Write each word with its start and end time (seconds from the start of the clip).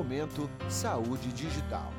Momento 0.00 0.48
Saúde 0.66 1.28
Digital. 1.28 1.92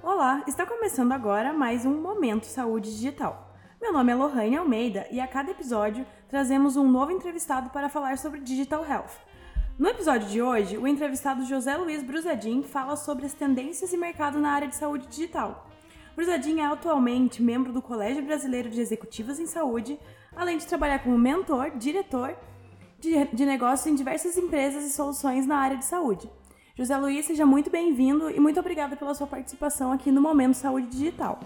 Olá, 0.00 0.44
está 0.46 0.64
começando 0.64 1.10
agora 1.10 1.52
mais 1.52 1.84
um 1.84 2.00
Momento 2.00 2.46
Saúde 2.46 2.94
Digital. 2.94 3.52
Meu 3.80 3.92
nome 3.92 4.12
é 4.12 4.14
Lohane 4.14 4.56
Almeida 4.56 5.04
e 5.10 5.18
a 5.18 5.26
cada 5.26 5.50
episódio 5.50 6.06
trazemos 6.28 6.76
um 6.76 6.88
novo 6.88 7.10
entrevistado 7.10 7.70
para 7.70 7.88
falar 7.88 8.16
sobre 8.18 8.38
Digital 8.38 8.86
Health. 8.88 9.18
No 9.76 9.88
episódio 9.88 10.28
de 10.28 10.40
hoje, 10.40 10.78
o 10.78 10.86
entrevistado 10.86 11.44
José 11.44 11.76
Luiz 11.76 12.04
Bruzadin 12.04 12.62
fala 12.62 12.94
sobre 12.94 13.26
as 13.26 13.34
tendências 13.34 13.92
e 13.92 13.96
mercado 13.96 14.38
na 14.38 14.52
área 14.52 14.68
de 14.68 14.76
saúde 14.76 15.08
digital. 15.08 15.68
Bruzadin 16.14 16.60
é 16.60 16.66
atualmente 16.66 17.42
membro 17.42 17.72
do 17.72 17.82
Colégio 17.82 18.22
Brasileiro 18.22 18.70
de 18.70 18.80
Executivos 18.80 19.40
em 19.40 19.46
Saúde, 19.46 19.98
além 20.34 20.58
de 20.58 20.66
trabalhar 20.66 20.98
como 21.00 21.18
mentor, 21.18 21.70
diretor 21.76 22.36
de, 22.98 23.24
de 23.32 23.44
negócios 23.44 23.86
em 23.86 23.94
diversas 23.94 24.36
empresas 24.36 24.84
e 24.84 24.90
soluções 24.90 25.46
na 25.46 25.56
área 25.56 25.76
de 25.76 25.84
saúde. 25.84 26.30
José 26.74 26.96
Luiz, 26.96 27.26
seja 27.26 27.44
muito 27.44 27.68
bem-vindo 27.68 28.30
e 28.30 28.40
muito 28.40 28.58
obrigada 28.58 28.96
pela 28.96 29.14
sua 29.14 29.26
participação 29.26 29.92
aqui 29.92 30.10
no 30.10 30.22
Momento 30.22 30.54
Saúde 30.54 30.86
Digital. 30.86 31.38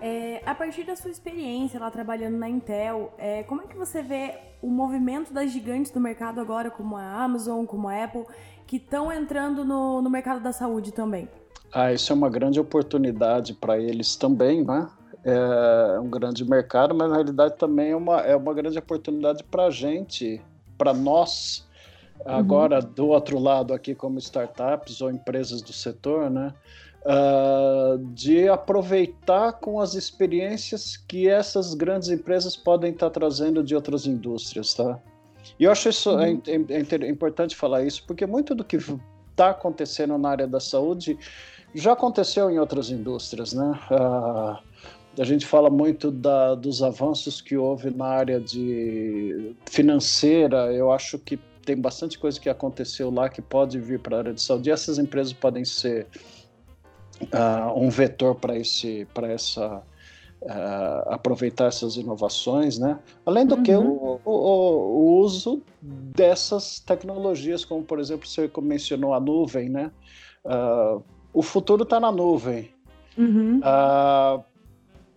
É, 0.00 0.42
a 0.44 0.52
partir 0.52 0.82
da 0.82 0.96
sua 0.96 1.12
experiência 1.12 1.78
lá 1.78 1.90
trabalhando 1.92 2.36
na 2.36 2.48
Intel, 2.48 3.14
é, 3.18 3.44
como 3.44 3.62
é 3.62 3.66
que 3.66 3.76
você 3.76 4.02
vê 4.02 4.34
o 4.60 4.68
movimento 4.68 5.32
das 5.32 5.52
gigantes 5.52 5.92
do 5.92 6.00
mercado 6.00 6.40
agora, 6.40 6.68
como 6.70 6.96
a 6.96 7.22
Amazon, 7.22 7.64
como 7.64 7.88
a 7.88 8.02
Apple, 8.02 8.24
que 8.66 8.78
estão 8.78 9.12
entrando 9.12 9.64
no, 9.64 10.02
no 10.02 10.10
mercado 10.10 10.40
da 10.40 10.52
saúde 10.52 10.90
também? 10.90 11.28
Ah, 11.72 11.90
isso 11.90 12.12
é 12.12 12.14
uma 12.14 12.28
grande 12.28 12.60
oportunidade 12.60 13.54
para 13.54 13.78
eles 13.78 14.14
também, 14.14 14.62
né? 14.62 14.86
É 15.24 15.98
um 15.98 16.10
grande 16.10 16.44
mercado, 16.44 16.94
mas 16.94 17.08
na 17.08 17.14
realidade 17.14 17.56
também 17.56 17.92
é 17.92 17.96
uma, 17.96 18.20
é 18.20 18.36
uma 18.36 18.52
grande 18.52 18.78
oportunidade 18.78 19.42
para 19.44 19.66
a 19.66 19.70
gente, 19.70 20.42
para 20.76 20.92
nós, 20.92 21.66
uhum. 22.26 22.32
agora 22.34 22.80
uhum. 22.80 22.92
do 22.92 23.06
outro 23.08 23.38
lado 23.38 23.72
aqui 23.72 23.94
como 23.94 24.18
startups 24.18 25.00
ou 25.00 25.10
empresas 25.10 25.62
do 25.62 25.72
setor, 25.72 26.28
né? 26.28 26.52
Uh, 27.04 27.98
de 28.14 28.48
aproveitar 28.48 29.54
com 29.54 29.80
as 29.80 29.94
experiências 29.94 30.96
que 30.96 31.28
essas 31.28 31.74
grandes 31.74 32.08
empresas 32.10 32.54
podem 32.54 32.92
estar 32.92 33.10
tá 33.10 33.20
trazendo 33.20 33.62
de 33.62 33.74
outras 33.74 34.06
indústrias, 34.06 34.74
tá? 34.74 35.00
E 35.58 35.64
eu 35.64 35.72
acho 35.72 35.88
isso 35.88 36.10
uhum. 36.10 36.20
é, 36.20 36.74
é, 36.74 37.04
é 37.06 37.08
importante 37.08 37.56
falar 37.56 37.82
isso, 37.84 38.04
porque 38.06 38.26
muito 38.26 38.54
do 38.54 38.62
que 38.62 38.76
está 39.30 39.50
acontecendo 39.50 40.16
na 40.18 40.30
área 40.30 40.46
da 40.46 40.60
saúde 40.60 41.18
já 41.74 41.92
aconteceu 41.92 42.50
em 42.50 42.58
outras 42.58 42.90
indústrias, 42.90 43.52
né? 43.52 43.78
Uh, 43.90 44.72
a 45.20 45.24
gente 45.24 45.44
fala 45.44 45.68
muito 45.68 46.10
da, 46.10 46.54
dos 46.54 46.82
avanços 46.82 47.40
que 47.40 47.56
houve 47.56 47.90
na 47.90 48.06
área 48.06 48.40
de 48.40 49.54
financeira. 49.66 50.72
Eu 50.72 50.90
acho 50.90 51.18
que 51.18 51.38
tem 51.64 51.76
bastante 51.76 52.18
coisa 52.18 52.40
que 52.40 52.48
aconteceu 52.48 53.10
lá 53.10 53.28
que 53.28 53.42
pode 53.42 53.78
vir 53.78 54.00
para 54.00 54.16
a 54.16 54.18
área 54.20 54.32
de 54.32 54.40
saúde. 54.40 54.70
E 54.70 54.72
essas 54.72 54.98
empresas 54.98 55.32
podem 55.32 55.64
ser 55.64 56.06
uh, 57.20 57.78
um 57.78 57.90
vetor 57.90 58.34
para 58.34 58.56
esse, 58.56 59.06
para 59.12 59.30
essa 59.30 59.82
Uh, 60.44 61.06
aproveitar 61.06 61.66
essas 61.66 61.94
inovações, 61.94 62.76
né? 62.76 62.98
Além 63.24 63.46
do 63.46 63.54
uhum. 63.54 63.62
que 63.62 63.72
o, 63.76 64.20
o, 64.24 64.30
o, 64.32 65.20
uso 65.20 65.62
dessas 65.80 66.80
tecnologias, 66.80 67.64
como 67.64 67.84
por 67.84 68.00
exemplo 68.00 68.26
você 68.26 68.50
mencionou 68.60 69.14
a 69.14 69.20
nuvem, 69.20 69.68
né? 69.68 69.92
Uh, 70.44 71.00
o 71.32 71.42
futuro 71.42 71.82
está 71.82 71.98
na 71.98 72.12
nuvem. 72.12 72.70
Uhum. 73.16 73.58
Uh, 73.58 74.42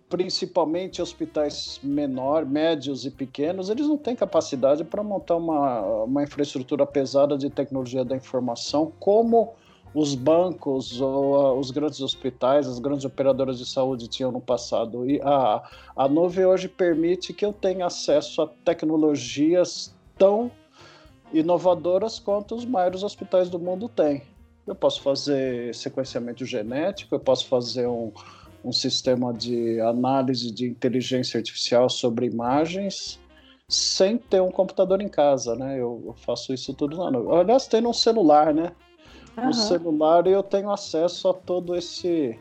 principalmente 0.08 1.02
hospitais 1.02 1.80
menores, 1.82 2.48
médios 2.48 3.04
e 3.04 3.10
pequenos, 3.10 3.68
eles 3.68 3.86
não 3.86 3.98
têm 3.98 4.14
capacidade 4.14 4.84
para 4.84 5.02
montar 5.02 5.36
uma, 5.36 5.80
uma 6.04 6.22
infraestrutura 6.22 6.86
pesada 6.86 7.36
de 7.36 7.50
tecnologia 7.50 8.04
da 8.04 8.16
informação 8.16 8.92
como 9.00 9.54
os 9.94 10.14
bancos 10.14 11.00
ou 11.00 11.34
uh, 11.34 11.58
os 11.58 11.70
grandes 11.70 12.00
hospitais, 12.00 12.68
as 12.68 12.78
grandes 12.78 13.04
operadoras 13.04 13.58
de 13.58 13.66
saúde 13.66 14.08
tinham 14.08 14.30
no 14.30 14.40
passado. 14.40 15.08
E 15.08 15.20
a, 15.22 15.62
a 15.96 16.08
nuvem 16.08 16.44
hoje 16.44 16.68
permite 16.68 17.32
que 17.32 17.44
eu 17.44 17.52
tenha 17.52 17.86
acesso 17.86 18.42
a 18.42 18.46
tecnologias 18.46 19.94
tão 20.18 20.50
inovadoras 21.32 22.18
quanto 22.18 22.54
os 22.54 22.64
maiores 22.64 23.02
hospitais 23.02 23.48
do 23.48 23.58
mundo 23.58 23.88
têm. 23.88 24.22
Eu 24.66 24.74
posso 24.74 25.00
fazer 25.00 25.74
sequenciamento 25.74 26.44
genético, 26.44 27.14
eu 27.14 27.20
posso 27.20 27.46
fazer 27.46 27.86
um, 27.86 28.12
um 28.64 28.72
sistema 28.72 29.32
de 29.32 29.80
análise 29.80 30.50
de 30.50 30.66
inteligência 30.66 31.38
artificial 31.38 31.88
sobre 31.88 32.26
imagens 32.26 33.20
sem 33.68 34.16
ter 34.16 34.40
um 34.40 34.50
computador 34.50 35.00
em 35.00 35.08
casa, 35.08 35.56
né? 35.56 35.80
Eu 35.80 36.14
faço 36.18 36.54
isso 36.54 36.72
tudo 36.72 36.96
lá. 36.96 37.10
No... 37.10 37.34
Aliás, 37.34 37.66
tem 37.66 37.80
no 37.80 37.92
celular, 37.92 38.54
né? 38.54 38.72
Uhum. 39.36 39.46
No 39.46 39.54
celular 39.54 40.26
eu 40.26 40.42
tenho 40.42 40.70
acesso 40.70 41.28
a 41.28 41.34
todo 41.34 41.74
esse 41.74 42.38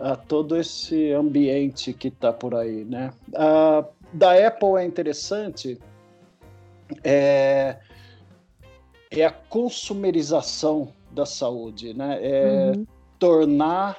a 0.00 0.16
todo 0.16 0.56
esse 0.56 1.12
ambiente 1.12 1.92
que 1.92 2.08
está 2.08 2.32
por 2.32 2.54
aí, 2.54 2.84
né? 2.84 3.12
A, 3.34 3.84
da 4.12 4.46
Apple 4.46 4.76
é 4.78 4.84
interessante 4.84 5.78
é, 7.04 7.76
é 9.10 9.24
a 9.24 9.30
consumerização 9.30 10.92
da 11.12 11.26
saúde, 11.26 11.94
né? 11.94 12.18
É 12.20 12.72
uhum. 12.74 12.86
tornar 13.18 13.98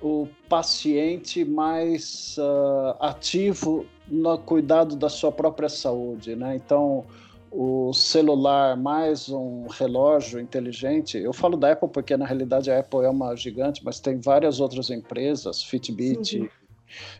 o 0.00 0.28
paciente 0.48 1.44
mais 1.44 2.36
uh, 2.38 2.96
ativo 3.00 3.86
no 4.06 4.38
cuidado 4.38 4.94
da 4.94 5.08
sua 5.08 5.32
própria 5.32 5.68
saúde, 5.68 6.36
né? 6.36 6.56
Então, 6.56 7.04
o 7.50 7.92
celular 7.92 8.76
mais 8.76 9.28
um 9.28 9.66
relógio 9.68 10.38
inteligente. 10.38 11.16
Eu 11.16 11.32
falo 11.32 11.56
da 11.56 11.72
Apple 11.72 11.88
porque 11.88 12.16
na 12.16 12.26
realidade 12.26 12.70
a 12.70 12.78
Apple 12.78 13.04
é 13.04 13.08
uma 13.08 13.34
gigante, 13.34 13.82
mas 13.84 13.98
tem 13.98 14.20
várias 14.20 14.60
outras 14.60 14.90
empresas, 14.90 15.62
Fitbit, 15.62 16.50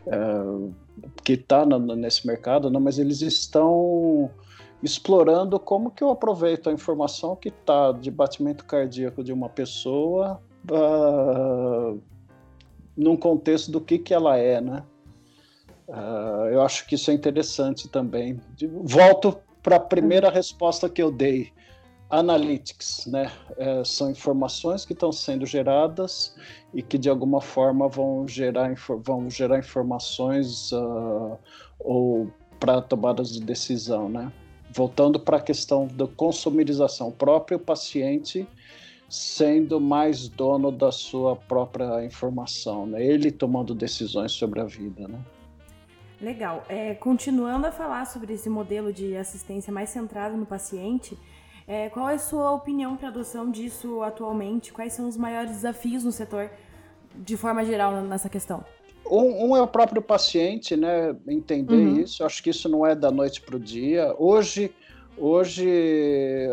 uh, 0.05 0.73
que 1.23 1.33
está 1.33 1.65
nesse 1.65 2.27
mercado, 2.27 2.69
não, 2.69 2.79
mas 2.79 2.99
eles 2.99 3.21
estão 3.21 4.29
explorando 4.81 5.59
como 5.59 5.91
que 5.91 6.03
eu 6.03 6.09
aproveito 6.09 6.69
a 6.69 6.73
informação 6.73 7.35
que 7.35 7.49
está 7.49 7.91
de 7.91 8.11
batimento 8.11 8.63
cardíaco 8.65 9.23
de 9.23 9.33
uma 9.33 9.49
pessoa 9.49 10.41
uh, 10.69 11.99
num 12.95 13.17
contexto 13.17 13.71
do 13.71 13.81
que, 13.81 13.97
que 13.97 14.13
ela 14.13 14.37
é, 14.37 14.61
né? 14.61 14.83
Uh, 15.87 16.49
eu 16.51 16.61
acho 16.61 16.85
que 16.85 16.95
isso 16.95 17.09
é 17.09 17.13
interessante 17.13 17.87
também. 17.87 18.39
Volto 18.83 19.37
para 19.63 19.77
a 19.77 19.79
primeira 19.79 20.29
resposta 20.29 20.89
que 20.89 21.01
eu 21.01 21.11
dei. 21.11 21.51
Analytics, 22.09 23.05
né? 23.07 23.29
É, 23.57 23.83
são 23.83 24.09
informações 24.09 24.85
que 24.85 24.93
estão 24.93 25.11
sendo 25.11 25.45
geradas 25.45 26.33
e 26.73 26.81
que 26.81 26.97
de 26.97 27.09
alguma 27.09 27.41
forma 27.41 27.89
vão 27.89 28.25
gerar, 28.25 28.73
vão 29.03 29.29
gerar 29.29 29.59
informações 29.59 30.71
uh, 30.71 31.37
ou 31.77 32.31
para 32.61 32.81
tomadas 32.81 33.33
de 33.33 33.41
decisão, 33.41 34.07
né? 34.07 34.31
Voltando 34.71 35.19
para 35.19 35.37
a 35.37 35.41
questão 35.41 35.87
da 35.87 36.07
consumerização, 36.07 37.09
o 37.09 37.11
próprio 37.11 37.59
paciente 37.59 38.47
sendo 39.09 39.79
mais 39.79 40.27
dono 40.27 40.71
da 40.71 40.91
sua 40.91 41.35
própria 41.35 42.03
informação, 42.03 42.85
né? 42.85 43.03
ele 43.03 43.31
tomando 43.31 43.73
decisões 43.73 44.33
sobre 44.33 44.59
a 44.59 44.65
vida. 44.65 45.07
Né? 45.07 45.19
Legal. 46.19 46.65
É, 46.67 46.93
continuando 46.95 47.67
a 47.67 47.71
falar 47.71 48.05
sobre 48.05 48.33
esse 48.33 48.49
modelo 48.49 48.91
de 48.91 49.15
assistência 49.15 49.71
mais 49.71 49.89
centrado 49.89 50.35
no 50.35 50.45
paciente, 50.45 51.17
é, 51.65 51.89
qual 51.89 52.09
é 52.09 52.15
a 52.15 52.19
sua 52.19 52.51
opinião 52.51 52.97
para 52.97 53.07
a 53.07 53.11
adoção 53.11 53.49
disso 53.49 54.01
atualmente? 54.01 54.73
Quais 54.73 54.93
são 54.93 55.07
os 55.07 55.15
maiores 55.15 55.51
desafios 55.51 56.03
no 56.03 56.11
setor, 56.11 56.49
de 57.15 57.37
forma 57.37 57.63
geral, 57.63 58.01
nessa 58.01 58.29
questão? 58.29 58.63
Um, 59.09 59.49
um, 59.49 59.57
é 59.57 59.61
o 59.61 59.67
próprio 59.67 60.01
paciente, 60.01 60.75
né? 60.75 61.15
Entender 61.27 61.75
uhum. 61.75 61.99
isso. 61.99 62.23
Acho 62.23 62.41
que 62.41 62.49
isso 62.49 62.67
não 62.67 62.85
é 62.85 62.95
da 62.95 63.11
noite 63.11 63.41
para 63.41 63.55
o 63.55 63.59
dia. 63.59 64.13
Hoje, 64.17 64.71
hoje, 65.17 65.67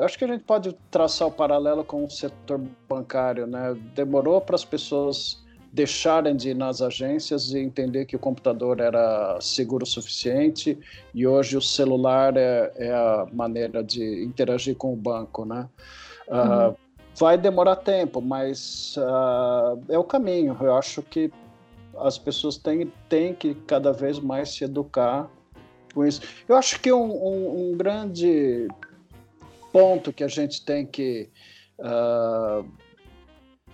acho 0.03 0.19
que 0.19 0.25
a 0.25 0.29
gente 0.29 0.45
pode 0.45 0.77
traçar 0.91 1.29
o 1.29 1.33
paralelo 1.33 1.85
com 1.85 2.05
o 2.05 2.11
setor 2.11 2.61
bancário, 2.89 3.47
né? 3.47 3.77
Demorou 3.95 4.41
para 4.41 4.55
as 4.57 4.65
pessoas 4.65 5.43
deixarem 5.75 6.37
de 6.37 6.51
ir 6.51 6.55
nas 6.55 6.81
agências 6.81 7.53
e 7.53 7.59
entender 7.59 8.05
que 8.05 8.15
o 8.15 8.19
computador 8.19 8.79
era 8.79 9.37
seguro 9.41 9.83
o 9.83 9.87
suficiente 9.87 10.79
e 11.13 11.27
hoje 11.27 11.57
o 11.57 11.61
celular 11.61 12.37
é, 12.37 12.73
é 12.77 12.93
a 12.93 13.27
maneira 13.33 13.83
de 13.83 14.23
interagir 14.23 14.77
com 14.77 14.93
o 14.93 14.97
banco, 14.97 15.45
né? 15.45 15.69
Uhum. 16.29 16.69
Uh, 16.69 16.77
vai 17.19 17.37
demorar 17.37 17.75
tempo, 17.77 18.21
mas 18.21 18.97
uh, 18.99 19.83
é 19.89 19.99
o 19.99 20.05
caminho. 20.05 20.57
Eu 20.61 20.77
acho 20.77 21.03
que 21.03 21.33
as 21.99 22.19
pessoas 22.19 22.57
têm, 22.57 22.93
têm 23.09 23.35
que 23.35 23.55
cada 23.55 23.93
vez 23.93 24.19
mais 24.19 24.51
se 24.51 24.65
educar 24.65 25.31
com 25.95 26.05
isso. 26.05 26.21
Eu 26.49 26.57
acho 26.57 26.81
que 26.81 26.93
um, 26.93 27.05
um, 27.05 27.71
um 27.71 27.77
grande 27.77 28.69
ponto 29.73 30.13
que 30.13 30.25
a 30.25 30.29
gente 30.29 30.65
tem 30.65 30.87
que 30.87 31.29
uh, 31.79 32.65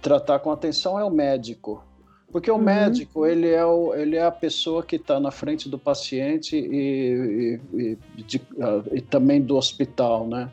tratar 0.01 0.39
com 0.39 0.51
atenção 0.51 0.99
é 0.99 1.05
o 1.05 1.11
médico. 1.11 1.85
Porque 2.31 2.51
o 2.51 2.55
uhum. 2.55 2.63
médico, 2.63 3.27
ele 3.27 3.49
é, 3.49 3.65
o, 3.65 3.93
ele 3.95 4.17
é 4.17 4.25
a 4.25 4.31
pessoa 4.31 4.85
que 4.85 4.97
está 4.97 5.19
na 5.19 5.31
frente 5.31 5.69
do 5.69 5.79
paciente 5.79 6.57
e, 6.57 7.59
e, 7.75 7.99
e, 8.17 8.23
de, 8.23 8.37
uh, 8.39 8.85
e, 8.93 9.01
também 9.01 9.41
do 9.41 9.57
hospital, 9.57 10.27
né? 10.27 10.49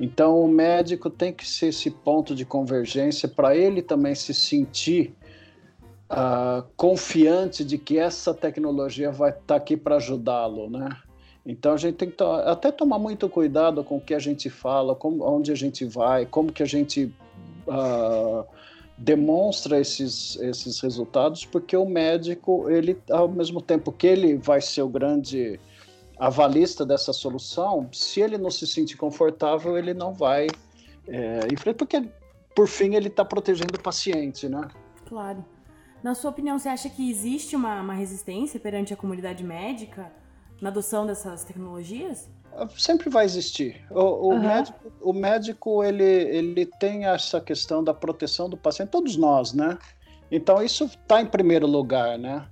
Então, 0.00 0.40
o 0.42 0.48
médico 0.48 1.08
tem 1.08 1.32
que 1.32 1.46
ser 1.46 1.66
esse 1.66 1.90
ponto 1.90 2.34
de 2.34 2.44
convergência 2.44 3.28
para 3.28 3.56
ele 3.56 3.80
também 3.82 4.14
se 4.14 4.34
sentir 4.34 5.14
uh, 6.12 6.62
confiante 6.76 7.64
de 7.64 7.78
que 7.78 7.98
essa 7.98 8.32
tecnologia 8.32 9.10
vai 9.10 9.30
estar 9.30 9.42
tá 9.46 9.54
aqui 9.56 9.76
para 9.76 9.96
ajudá-lo, 9.96 10.70
né? 10.70 10.88
Então, 11.44 11.72
a 11.72 11.76
gente 11.76 11.96
tem 11.96 12.08
que 12.08 12.16
to 12.16 12.24
até 12.24 12.70
tomar 12.70 12.98
muito 12.98 13.28
cuidado 13.28 13.82
com 13.82 13.96
o 13.96 14.00
que 14.00 14.14
a 14.14 14.18
gente 14.18 14.48
fala, 14.48 14.94
como, 14.94 15.24
onde 15.24 15.50
a 15.50 15.56
gente 15.56 15.84
vai, 15.84 16.26
como 16.26 16.52
que 16.52 16.62
a 16.62 16.66
gente... 16.66 17.12
Uh, 17.66 18.44
demonstra 19.02 19.80
esses, 19.80 20.36
esses 20.36 20.80
resultados 20.80 21.44
porque 21.44 21.76
o 21.76 21.84
médico, 21.84 22.70
ele, 22.70 22.96
ao 23.10 23.28
mesmo 23.28 23.60
tempo 23.60 23.90
que 23.90 24.06
ele 24.06 24.36
vai 24.36 24.60
ser 24.60 24.82
o 24.82 24.88
grande 24.88 25.58
avalista 26.18 26.86
dessa 26.86 27.12
solução, 27.12 27.88
se 27.92 28.20
ele 28.20 28.38
não 28.38 28.50
se 28.50 28.64
sentir 28.66 28.96
confortável, 28.96 29.76
ele 29.76 29.92
não 29.92 30.12
vai 30.12 30.46
é, 31.08 31.40
enfrentar, 31.52 31.78
porque, 31.78 32.08
por 32.54 32.68
fim, 32.68 32.94
ele 32.94 33.08
está 33.08 33.24
protegendo 33.24 33.76
o 33.76 33.82
paciente, 33.82 34.48
né? 34.48 34.68
Claro. 35.08 35.44
Na 36.02 36.14
sua 36.14 36.30
opinião, 36.30 36.58
você 36.58 36.68
acha 36.68 36.88
que 36.88 37.10
existe 37.10 37.54
uma, 37.54 37.80
uma 37.80 37.94
resistência 37.94 38.58
perante 38.58 38.92
a 38.92 38.96
comunidade 38.96 39.44
médica 39.44 40.12
na 40.60 40.68
adoção 40.68 41.06
dessas 41.06 41.44
tecnologias? 41.44 42.28
sempre 42.76 43.08
vai 43.08 43.24
existir. 43.24 43.84
O, 43.90 44.00
o 44.00 44.28
uhum. 44.32 44.40
médico, 44.40 44.92
o 45.00 45.12
médico 45.12 45.82
ele, 45.82 46.04
ele 46.04 46.66
tem 46.66 47.06
essa 47.06 47.40
questão 47.40 47.82
da 47.82 47.94
proteção 47.94 48.48
do 48.48 48.56
paciente, 48.56 48.90
todos 48.90 49.16
nós, 49.16 49.52
né? 49.52 49.78
Então 50.30 50.62
isso 50.62 50.84
está 50.84 51.20
em 51.20 51.26
primeiro 51.26 51.66
lugar, 51.66 52.18
né? 52.18 52.46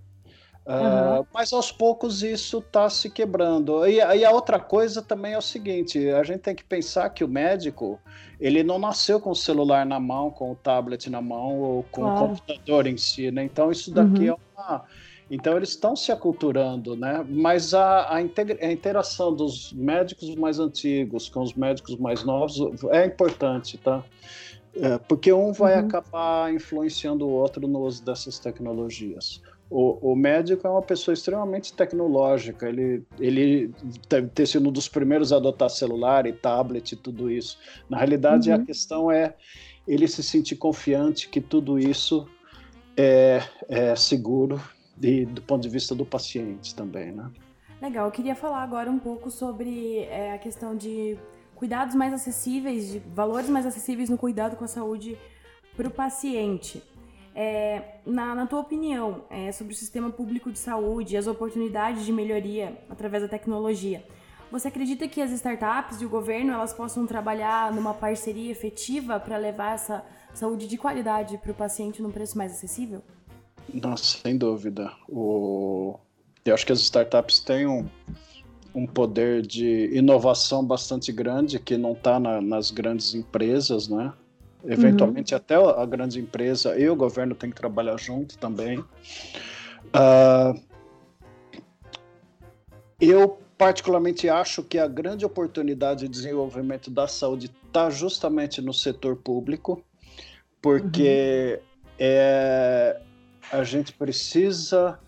Uh, 0.71 1.27
mas 1.35 1.53
aos 1.53 1.73
poucos 1.73 2.23
isso 2.23 2.59
está 2.59 2.89
se 2.89 3.11
quebrando. 3.11 3.85
E, 3.87 3.97
e, 3.97 4.25
a 4.25 4.31
outra 4.31 4.61
coisa 4.61 5.03
também 5.03 5.33
é 5.33 5.39
o 5.39 5.43
seguinte: 5.43 6.09
a 6.11 6.23
gente 6.23 6.41
tem 6.41 6.55
que 6.55 6.63
pensar 6.63 7.11
que 7.11 7.25
o 7.25 7.29
médico 7.29 7.99
ele 8.39 8.63
não 8.63 8.79
nasceu 8.79 9.21
com 9.21 9.31
o 9.31 9.37
celular 9.37 9.85
na 9.85 9.99
mão, 9.99 10.31
com 10.31 10.53
o 10.53 10.55
tablet 10.55 11.11
na 11.11 11.21
mão 11.21 11.59
ou 11.59 11.83
com 11.91 12.03
claro. 12.03 12.25
o 12.25 12.29
computador 12.29 12.87
em 12.87 12.97
si, 12.97 13.33
né? 13.33 13.43
Então 13.43 13.73
isso 13.73 13.93
daqui 13.93 14.31
uhum. 14.31 14.37
é 14.37 14.61
uma 14.61 14.85
então 15.31 15.57
eles 15.57 15.71
estão 15.71 15.95
se 15.95 16.11
aculturando, 16.11 16.97
né? 16.97 17.25
Mas 17.29 17.73
a, 17.73 18.17
a, 18.17 18.21
interação 18.21 19.33
dos 19.33 19.73
médicos 19.73 20.35
mais 20.35 20.59
antigos 20.59 21.29
com 21.29 21.41
os 21.43 21.55
médicos 21.55 21.97
mais 21.97 22.25
novos 22.25 22.59
é 22.91 23.07
importante, 23.07 23.79
tá? 23.79 24.05
É, 24.75 24.99
porque 24.99 25.33
um 25.33 25.53
vai 25.53 25.79
uhum. 25.79 25.87
acabar 25.87 26.53
influenciando 26.53 27.27
o 27.27 27.31
outro 27.31 27.67
no 27.69 27.81
uso 27.81 28.05
dessas 28.05 28.41
tecnologias. 28.41 29.41
O, 29.71 30.13
o, 30.13 30.17
médico 30.17 30.67
é 30.67 30.71
uma 30.71 30.83
pessoa 30.83 31.15
extremamente 31.15 31.73
tecnológica, 31.73 32.69
ele, 32.69 33.05
ele 33.21 33.73
deve 34.09 34.27
ter 34.27 34.45
sido 34.47 34.69
um 34.69 34.73
dos 34.73 34.89
primeiros 34.89 35.33
a 35.33 35.37
adotar 35.37 35.71
celular 35.71 36.27
e 36.27 36.33
tablet 36.33 36.91
e 36.91 36.97
tudo 36.97 37.31
isso. 37.31 37.57
Na 37.89 37.97
realidade, 37.97 38.51
uhum. 38.51 38.57
a 38.57 38.59
questão 38.59 39.13
é 39.13 39.37
ele 39.87 40.09
se 40.09 40.25
sentir 40.25 40.57
confiante 40.57 41.29
que 41.29 41.41
tudo 41.41 41.79
isso 41.79 42.29
é, 42.97 43.41
é 43.69 43.95
seguro 43.95 44.61
e 45.01 45.25
do 45.25 45.41
ponto 45.41 45.63
de 45.63 45.69
vista 45.69 45.95
do 45.95 46.05
paciente 46.05 46.75
também, 46.75 47.13
né? 47.13 47.31
Legal, 47.81 48.07
eu 48.07 48.13
queria 48.13 48.35
falar 48.35 48.63
agora 48.63 48.91
um 48.91 48.99
pouco 48.99 49.31
sobre 49.31 50.01
é, 50.01 50.33
a 50.35 50.39
questão 50.39 50.77
de 50.77 51.17
cuidados 51.55 51.95
mais 51.95 52.13
acessíveis, 52.13 52.91
de 52.91 52.99
valores 52.99 53.49
mais 53.49 53.65
acessíveis 53.65 54.11
no 54.11 54.19
cuidado 54.19 54.57
com 54.57 54.65
a 54.65 54.69
saúde 54.69 55.17
para 55.77 55.89
o 55.89 55.91
paciente. 55.91 56.83
É, 57.35 58.01
na, 58.05 58.35
na, 58.35 58.47
tua 58.47 58.61
opinião, 58.61 59.25
é, 59.31 59.53
sobre 59.53 59.73
o 59.73 59.77
sistema 59.77 60.11
público 60.11 60.51
de 60.51 60.59
saúde 60.59 61.15
e 61.15 61.17
as 61.17 61.27
oportunidades 61.27 62.05
de 62.05 62.13
melhoria 62.13 62.77
através 62.89 63.23
da 63.23 63.29
tecnologia, 63.29 64.05
você 64.51 64.67
acredita 64.67 65.07
que 65.07 65.21
as 65.21 65.31
startups 65.31 66.01
e 66.01 66.05
o 66.05 66.09
governo 66.09 66.53
elas 66.53 66.73
possam 66.73 67.07
trabalhar 67.07 67.73
numa 67.73 67.95
parceria 67.95 68.51
efetiva 68.51 69.21
para 69.21 69.37
levar 69.37 69.75
essa 69.75 70.05
saúde 70.35 70.67
de 70.67 70.77
qualidade 70.77 71.39
para 71.39 71.53
o 71.53 71.55
paciente 71.55 72.03
num 72.03 72.11
preço 72.11 72.37
mais 72.37 72.53
acessível? 72.53 73.01
Nossa, 73.73 74.19
sem 74.19 74.37
dúvida. 74.37 74.93
O... 75.09 75.99
Eu 76.45 76.55
acho 76.55 76.67
que 76.67 76.73
as 76.73 76.81
startups 76.81 77.39
têm 77.39 77.67
um, 77.67 77.89
um 78.75 78.87
poder 78.87 79.43
de 79.43 79.91
inovação 79.97 80.65
bastante 80.65 81.13
grande 81.13 81.61
que 81.61 81.77
não 81.77 81.93
está 81.93 82.19
na, 82.19 82.41
nas 82.41 82.73
grandes 82.73 83.15
empresas, 83.15 83.87
né? 83.89 84.13
Eventualmente, 84.65 85.35
uhum. 85.35 85.39
até 85.39 85.55
a 85.55 85.87
grande 85.87 86.21
empresa 86.21 86.79
e 86.79 86.89
o 86.89 86.97
governo 86.97 87.35
tem 87.35 87.51
que 87.51 87.57
trabalhar 87.57 87.97
junto 87.99 88.37
também. 88.39 88.79
Uh, 89.89 90.61
eu, 93.01 93.39
particularmente, 93.57 94.29
acho 94.29 94.63
que 94.63 94.79
a 94.79 94.87
grande 94.87 95.25
oportunidade 95.25 96.01
de 96.01 96.09
desenvolvimento 96.09 96.91
da 96.91 97.09
saúde 97.09 97.51
está 97.67 97.89
justamente 97.89 98.61
no 98.61 98.75
setor 98.75 99.17
público, 99.17 99.83
porque 100.61 101.59
uhum. 101.61 101.97
é, 101.99 103.01
a 103.51 103.65
gente 103.65 103.93
precisa 103.93 104.99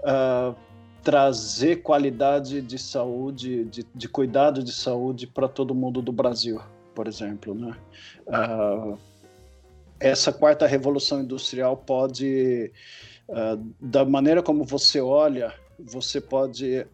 uh, 0.00 0.54
trazer 1.02 1.76
qualidade 1.82 2.60
de 2.60 2.78
saúde, 2.78 3.64
de, 3.66 3.86
de 3.94 4.08
cuidado 4.08 4.62
de 4.62 4.72
saúde 4.72 5.26
para 5.26 5.46
todo 5.46 5.74
mundo 5.74 6.02
do 6.02 6.10
Brasil, 6.10 6.60
por 6.98 7.06
exemplo. 7.06 7.54
Né? 7.54 7.76
Uh, 8.26 8.98
essa 10.00 10.32
quarta 10.32 10.66
revolução 10.66 11.20
industrial 11.20 11.76
pode, 11.76 12.72
uh, 13.28 13.64
da 13.80 14.04
maneira 14.04 14.42
como 14.42 14.64
você 14.64 15.00
olha, 15.00 15.54
você 15.78 16.20
pode 16.20 16.84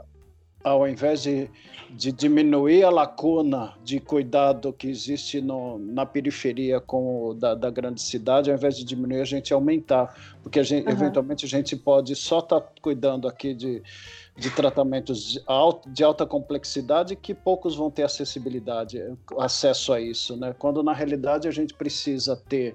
ao 0.62 0.87
invés 0.89 1.23
de, 1.23 1.51
de 1.91 2.11
diminuir 2.11 2.85
a 2.85 2.91
lacuna 2.91 3.75
de 3.83 4.01
cuidado 4.01 4.73
que 4.73 4.89
existe 4.89 5.41
no, 5.41 5.79
na 5.79 6.06
periferia 6.06 6.81
com 6.81 7.29
o, 7.29 7.35
da, 7.35 7.55
da, 7.55 7.71
grande 7.71 8.01
cidade, 8.01 8.51
ao 8.51 8.56
invés 8.56 8.77
de 8.77 8.85
diminuir, 8.85 9.21
a 9.21 9.27
gente 9.27 9.53
aumentar, 9.53 10.15
porque 10.43 10.59
a 10.59 10.62
gente, 10.62 10.87
uhum. 10.87 10.93
eventualmente 10.93 11.45
a 11.45 11.49
gente 11.49 11.77
pode 11.77 12.17
só 12.17 12.39
estar 12.39 12.61
tá 12.61 12.69
cuidando 12.81 13.29
aqui 13.29 13.53
de, 13.53 13.83
de 14.37 14.51
tratamentos 14.51 15.41
de, 15.87 16.05
alta 16.05 16.27
complexidade 16.27 17.15
que 17.15 17.33
poucos 17.33 17.77
vão 17.77 17.91
ter 17.91 18.03
acessibilidade, 18.03 19.01
acesso 19.39 19.93
a 19.93 20.01
isso, 20.01 20.37
né? 20.37 20.55
Quando 20.59 20.83
na 20.83 20.93
realidade 20.93 21.47
a 21.47 21.53
gente 21.53 21.73
precisa 21.73 22.37
ter 22.37 22.75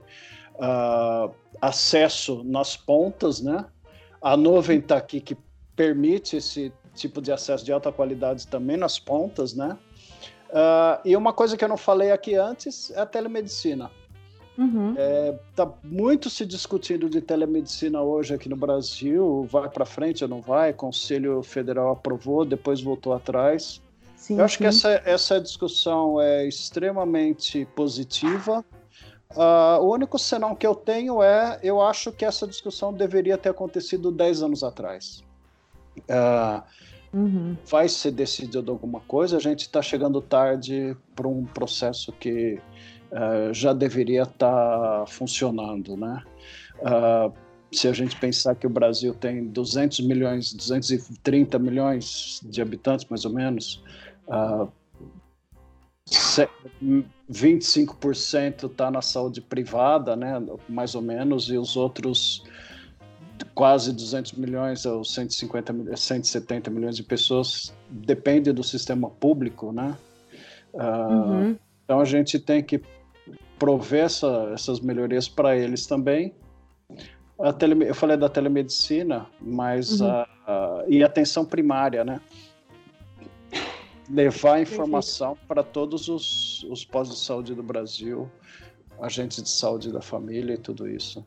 uh, 0.55 1.33
acesso 1.61 2.43
nas 2.45 2.77
pontas, 2.77 3.41
né? 3.41 3.65
A 4.21 4.37
nuvem 4.37 4.79
está 4.79 4.97
aqui 4.97 5.19
que 5.19 5.37
permite 5.75 6.37
esse 6.37 6.71
tipo 6.93 7.21
de 7.21 7.31
acesso 7.31 7.63
de 7.65 7.71
alta 7.73 7.91
qualidade 7.91 8.47
também 8.47 8.77
nas 8.77 8.97
pontas, 8.97 9.53
né? 9.53 9.77
Uh, 10.49 10.99
e 11.05 11.15
uma 11.15 11.33
coisa 11.33 11.57
que 11.57 11.63
eu 11.63 11.69
não 11.69 11.77
falei 11.77 12.11
aqui 12.11 12.35
antes 12.35 12.89
é 12.91 13.01
a 13.01 13.05
telemedicina. 13.05 13.91
Uhum. 14.59 14.93
É, 14.97 15.39
tá 15.55 15.71
muito 15.81 16.29
se 16.29 16.45
discutindo 16.45 17.09
de 17.09 17.21
telemedicina 17.21 18.01
hoje 18.01 18.33
aqui 18.33 18.49
no 18.49 18.57
Brasil. 18.57 19.47
Vai 19.49 19.69
para 19.69 19.85
frente 19.85 20.21
ou 20.21 20.29
não 20.29 20.41
vai? 20.41 20.71
O 20.71 20.73
Conselho 20.73 21.41
Federal 21.41 21.93
aprovou, 21.93 22.43
depois 22.43 22.81
voltou 22.81 23.13
atrás. 23.13 23.81
Sim, 24.17 24.37
eu 24.37 24.43
acho 24.43 24.57
sim. 24.57 24.63
que 24.65 24.67
essa, 24.67 25.01
essa 25.05 25.39
discussão 25.39 26.19
é 26.19 26.45
extremamente 26.45 27.65
positiva. 27.73 28.65
Uh, 29.31 29.81
o 29.81 29.93
único 29.93 30.19
senão 30.19 30.53
que 30.53 30.67
eu 30.67 30.75
tenho 30.75 31.23
é, 31.23 31.57
eu 31.63 31.81
acho 31.81 32.11
que 32.11 32.25
essa 32.25 32.45
discussão 32.45 32.91
deveria 32.91 33.37
ter 33.37 33.49
acontecido 33.49 34.11
10 34.11 34.43
anos 34.43 34.61
atrás. 34.61 35.23
Uh, 35.99 36.61
Uhum. 37.11 37.57
Vai 37.65 37.89
ser 37.89 38.11
decidido 38.11 38.71
alguma 38.71 38.99
coisa, 38.99 39.37
a 39.37 39.39
gente 39.39 39.61
está 39.61 39.81
chegando 39.81 40.21
tarde 40.21 40.95
para 41.15 41.27
um 41.27 41.43
processo 41.43 42.11
que 42.11 42.61
uh, 43.11 43.53
já 43.53 43.73
deveria 43.73 44.23
estar 44.23 44.99
tá 44.99 45.05
funcionando, 45.07 45.95
né? 45.95 46.23
Uh, 46.79 47.33
se 47.71 47.87
a 47.87 47.93
gente 47.93 48.15
pensar 48.15 48.55
que 48.55 48.65
o 48.65 48.69
Brasil 48.69 49.13
tem 49.13 49.45
200 49.45 49.99
milhões, 50.01 50.53
230 50.53 51.59
milhões 51.59 52.41
de 52.43 52.61
habitantes, 52.61 53.05
mais 53.09 53.25
ou 53.25 53.33
menos, 53.33 53.83
uh, 54.27 54.71
25% 57.31 58.65
está 58.65 58.89
na 58.89 59.01
saúde 59.01 59.41
privada, 59.41 60.15
né, 60.15 60.43
mais 60.67 60.95
ou 60.95 61.01
menos, 61.01 61.49
e 61.49 61.57
os 61.57 61.77
outros 61.77 62.43
quase 63.53 63.93
200 63.93 64.33
milhões 64.33 64.85
ou 64.85 65.03
150, 65.03 65.95
170 65.95 66.71
milhões 66.71 66.95
de 66.95 67.03
pessoas 67.03 67.73
depende 67.89 68.51
do 68.51 68.63
sistema 68.63 69.09
público, 69.09 69.71
né? 69.71 69.95
Uh, 70.73 70.81
uhum. 70.81 71.57
Então 71.83 71.99
a 71.99 72.05
gente 72.05 72.39
tem 72.39 72.63
que 72.63 72.81
prover 73.59 74.05
essa, 74.05 74.49
essas 74.53 74.79
melhorias 74.79 75.27
para 75.27 75.55
eles 75.55 75.85
também. 75.85 76.33
Tele, 77.57 77.87
eu 77.87 77.95
falei 77.95 78.17
da 78.17 78.27
telemedicina, 78.27 79.27
mas 79.39 80.01
uhum. 80.01 80.07
a, 80.07 80.27
a, 80.47 80.83
e 80.87 81.03
atenção 81.03 81.45
primária, 81.45 82.03
né? 82.03 82.19
Levar 84.09 84.59
informação 84.59 85.37
para 85.47 85.63
todos 85.63 86.09
os, 86.09 86.63
os 86.63 86.83
pós 86.83 87.09
de 87.09 87.17
saúde 87.17 87.53
do 87.53 87.61
Brasil, 87.61 88.29
agentes 88.99 89.41
de 89.43 89.49
saúde 89.49 89.91
da 89.91 90.01
família 90.01 90.55
e 90.55 90.57
tudo 90.57 90.87
isso. 90.87 91.23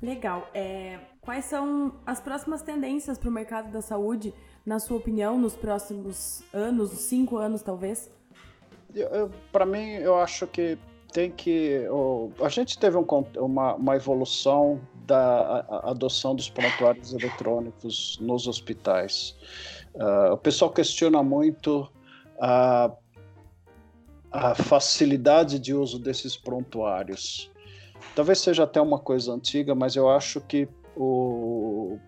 Legal. 0.00 0.48
É, 0.52 0.98
quais 1.20 1.46
são 1.46 1.94
as 2.04 2.20
próximas 2.20 2.62
tendências 2.62 3.18
para 3.18 3.28
o 3.28 3.32
mercado 3.32 3.72
da 3.72 3.80
saúde, 3.80 4.34
na 4.64 4.78
sua 4.78 4.98
opinião, 4.98 5.38
nos 5.38 5.56
próximos 5.56 6.42
anos, 6.52 6.90
cinco 6.90 7.38
anos 7.38 7.62
talvez? 7.62 8.10
Para 9.50 9.64
mim, 9.64 9.92
eu 9.94 10.16
acho 10.18 10.46
que 10.46 10.78
tem 11.12 11.30
que. 11.30 11.82
a 12.42 12.48
gente 12.48 12.78
teve 12.78 12.96
um, 12.96 13.06
uma, 13.36 13.74
uma, 13.74 13.96
evolução 13.96 14.80
da 15.06 15.60
adoção 15.84 16.34
dos 16.34 16.48
prontuários 16.48 17.12
eletrônicos 17.12 18.18
nos 18.20 18.48
hospitais. 18.48 19.36
Uh, 19.94 20.32
o 20.32 20.38
pessoal 20.38 20.72
questiona 20.72 21.22
muito 21.22 21.86
a, 22.40 22.90
a 24.30 24.54
facilidade 24.54 25.58
de 25.58 25.74
uso 25.74 25.98
desses 25.98 26.36
prontuários. 26.36 27.50
Talvez 28.16 28.40
seja 28.40 28.64
até 28.64 28.80
uma 28.80 28.98
coisa 28.98 29.32
antiga, 29.32 29.74
mas 29.74 29.94
eu 29.94 30.08
acho 30.08 30.40
que 30.40 30.66
o, 30.96 31.98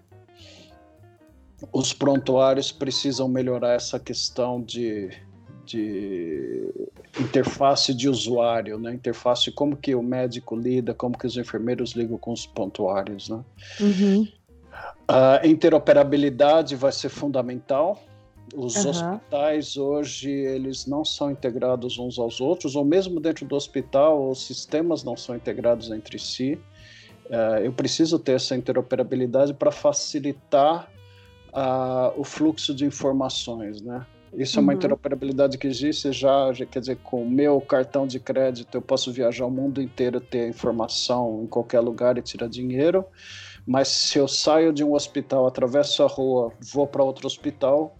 os 1.72 1.92
prontuários 1.92 2.72
precisam 2.72 3.28
melhorar 3.28 3.74
essa 3.74 3.98
questão 3.98 4.62
de, 4.62 5.10
de 5.64 6.68
interface 7.20 7.94
de 7.94 8.08
usuário, 8.08 8.78
né? 8.78 8.94
Interface 8.94 9.50
como 9.50 9.76
que 9.76 9.94
o 9.94 10.02
médico 10.02 10.56
lida, 10.56 10.94
como 10.94 11.16
que 11.16 11.26
os 11.26 11.36
enfermeiros 11.36 11.92
ligam 11.92 12.18
com 12.18 12.32
os 12.32 12.46
prontuários, 12.46 13.28
né? 13.28 13.44
Uhum. 13.80 14.28
A 15.06 15.46
interoperabilidade 15.46 16.76
vai 16.76 16.92
ser 16.92 17.08
fundamental. 17.08 18.02
Os 18.54 18.76
uhum. 18.76 18.90
hospitais 18.90 19.76
hoje 19.76 20.30
eles 20.30 20.86
não 20.86 21.04
são 21.04 21.30
integrados 21.30 21.98
uns 21.98 22.18
aos 22.18 22.40
outros, 22.40 22.76
ou 22.76 22.84
mesmo 22.84 23.20
dentro 23.20 23.46
do 23.46 23.56
hospital 23.56 24.30
os 24.30 24.46
sistemas 24.46 25.02
não 25.02 25.16
são 25.16 25.34
integrados 25.34 25.90
entre 25.90 26.18
si. 26.18 26.58
Uh, 27.26 27.64
eu 27.64 27.72
preciso 27.72 28.18
ter 28.18 28.32
essa 28.32 28.54
interoperabilidade 28.54 29.54
para 29.54 29.70
facilitar 29.70 30.90
uh, 31.54 32.20
o 32.20 32.24
fluxo 32.24 32.74
de 32.74 32.84
informações, 32.84 33.80
né? 33.80 34.06
Isso 34.36 34.58
uhum. 34.58 34.62
é 34.62 34.64
uma 34.64 34.72
uhum. 34.72 34.78
interoperabilidade 34.78 35.58
que 35.58 35.66
existe 35.66 36.12
já, 36.12 36.52
já, 36.52 36.66
quer 36.66 36.80
dizer, 36.80 36.98
com 37.02 37.22
o 37.22 37.30
meu 37.30 37.60
cartão 37.60 38.06
de 38.06 38.18
crédito 38.18 38.74
eu 38.74 38.82
posso 38.82 39.12
viajar 39.12 39.46
o 39.46 39.50
mundo 39.50 39.80
inteiro, 39.80 40.20
ter 40.20 40.48
informação 40.48 41.42
em 41.42 41.46
qualquer 41.46 41.80
lugar 41.80 42.18
e 42.18 42.22
tirar 42.22 42.48
dinheiro. 42.48 43.04
Mas 43.66 43.88
se 43.88 44.18
eu 44.18 44.28
saio 44.28 44.72
de 44.72 44.84
um 44.84 44.92
hospital, 44.92 45.46
atravesso 45.46 46.02
a 46.02 46.06
rua, 46.06 46.52
vou 46.60 46.86
para 46.86 47.02
outro 47.02 47.26
hospital, 47.26 47.96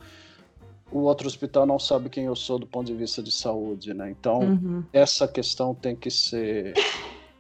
o 0.93 1.01
outro 1.01 1.27
hospital 1.27 1.67
não 1.67 1.79
sabe 1.79 2.09
quem 2.09 2.25
eu 2.27 2.37
sou 2.37 2.59
do 2.59 2.67
ponto 2.67 2.87
de 2.87 2.95
vista 2.95 3.23
de 3.23 3.33
saúde, 3.33 3.95
né? 3.95 4.11
Então, 4.11 4.41
uhum. 4.41 4.85
essa 4.93 5.27
questão 5.27 5.75
tem 5.75 5.97
que 5.97 6.11
ser 6.11 6.75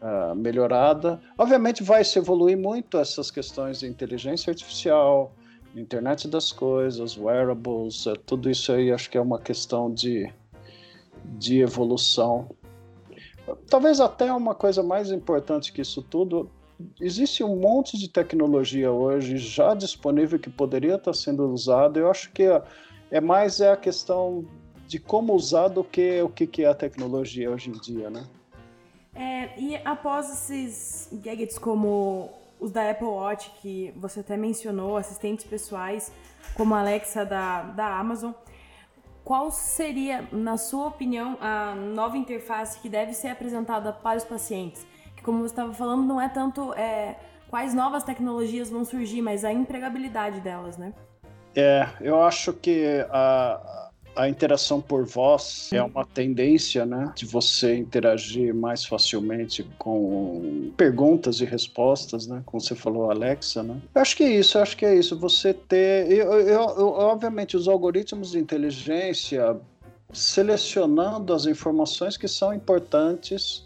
uh, 0.01 0.35
melhorada. 0.35 1.21
Obviamente 1.39 1.83
vai 1.83 2.03
se 2.03 2.19
evoluir 2.19 2.57
muito 2.57 2.99
essas 2.99 3.31
questões 3.31 3.81
de 3.81 3.87
inteligência 3.87 4.51
artificial, 4.51 5.33
internet 5.76 6.28
das 6.28 6.52
coisas, 6.52 7.16
wearables, 7.16 8.07
uh, 8.07 8.16
tudo 8.16 8.50
isso 8.50 8.73
aí 8.73 8.93
acho 8.93 9.11
que 9.11 9.19
é 9.19 9.21
uma 9.21 9.38
questão 9.38 9.93
de, 9.93 10.33
de 11.25 11.61
evolução. 11.61 12.49
Talvez 13.69 14.00
até 14.00 14.33
uma 14.33 14.54
coisa 14.54 14.83
mais 14.83 15.11
importante 15.11 15.73
que 15.73 15.83
isso 15.83 16.02
tudo 16.02 16.50
existe 17.00 17.45
um 17.45 17.57
monte 17.57 17.99
de 17.99 18.09
tecnologia 18.09 18.90
hoje 18.90 19.37
já 19.37 19.75
disponível 19.75 20.38
que 20.38 20.50
poderia 20.50 20.95
estar 20.95 21.12
sendo 21.12 21.47
usada. 21.50 21.99
Eu 22.00 22.11
acho 22.11 22.33
que 22.33 22.45
é 23.11 23.21
mais 23.21 23.61
é 23.61 23.71
a 23.71 23.76
questão 23.76 24.45
de 24.87 24.99
como 24.99 25.35
usar 25.35 25.69
do 25.69 25.85
que 25.85 26.23
o 26.23 26.28
que 26.28 26.62
é 26.62 26.66
a 26.66 26.75
tecnologia 26.75 27.50
hoje 27.50 27.71
em 27.71 27.73
dia, 27.73 28.11
né? 28.11 28.25
É, 29.14 29.59
e 29.59 29.76
após 29.85 30.31
esses 30.31 31.09
gadgets 31.23 31.57
como 31.59 32.31
os 32.59 32.71
da 32.71 32.91
Apple 32.91 33.07
Watch, 33.07 33.51
que 33.61 33.93
você 33.97 34.21
até 34.21 34.37
mencionou, 34.37 34.97
assistentes 34.97 35.45
pessoais, 35.45 36.13
como 36.55 36.75
a 36.75 36.81
Alexa 36.81 37.25
da, 37.25 37.63
da 37.63 37.99
Amazon, 37.99 38.33
qual 39.25 39.51
seria, 39.51 40.29
na 40.31 40.57
sua 40.57 40.89
opinião, 40.89 41.39
a 41.41 41.75
nova 41.75 42.17
interface 42.17 42.79
que 42.81 42.89
deve 42.89 43.15
ser 43.15 43.29
apresentada 43.29 43.93
para 43.93 44.19
os 44.19 44.25
pacientes? 44.25 44.87
como 45.25 45.39
você 45.39 45.47
estava 45.53 45.73
falando, 45.73 46.05
não 46.05 46.21
é 46.21 46.29
tanto 46.29 46.73
é, 46.75 47.17
quais 47.49 47.75
novas 47.75 48.05
tecnologias 48.05 48.71
vão 48.71 48.85
surgir, 48.85 49.23
mas 49.23 49.45
a 49.45 49.53
empregabilidade 49.53 50.41
delas, 50.41 50.77
né? 50.77 50.93
É, 51.57 51.89
eu 52.01 52.23
acho 52.23 52.53
que 52.53 53.05
a, 53.11 53.84
a 54.16 54.28
interação 54.28 54.80
por 54.80 55.04
voz 55.04 55.71
é 55.73 55.83
uma 55.83 56.04
tendência, 56.04 56.87
né? 56.87 57.12
De 57.14 57.26
você 57.26 57.76
interagir 57.76 58.54
mais 58.54 58.85
facilmente 58.85 59.62
com 59.78 60.73
perguntas 60.76 61.40
e 61.40 61.44
respostas, 61.44 62.26
né? 62.26 62.42
Como 62.47 62.61
você 62.61 62.75
falou, 62.75 63.11
Alexa, 63.11 63.62
né? 63.62 63.80
Eu 63.94 64.02
acho 64.02 64.16
que 64.16 64.25
é 64.25 64.30
isso, 64.30 64.59
eu 64.59 64.62
acho 64.62 64.76
que 64.76 64.87
é 64.87 64.94
isso. 64.94 65.18
Você 65.18 65.52
ter. 65.52 66.11
Eu, 66.11 66.33
eu, 66.33 66.47
eu, 66.47 66.88
obviamente, 66.88 67.56
os 67.56 67.68
algoritmos 67.68 68.33
de 68.33 68.38
inteligência 68.38 69.56
selecionando 70.12 71.35
as 71.35 71.47
informações 71.47 72.16
que 72.16 72.28
são 72.28 72.52
importantes 72.54 73.64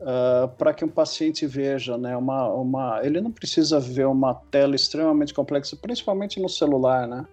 Uh, 0.00 0.46
para 0.56 0.72
que 0.72 0.84
um 0.84 0.88
paciente 0.88 1.44
veja, 1.44 1.98
né, 1.98 2.16
uma, 2.16 2.48
uma, 2.54 3.00
ele 3.02 3.20
não 3.20 3.32
precisa 3.32 3.80
ver 3.80 4.06
uma 4.06 4.32
tela 4.32 4.76
extremamente 4.76 5.34
complexa, 5.34 5.74
principalmente 5.74 6.38
no 6.38 6.48
celular, 6.48 7.08
né? 7.08 7.26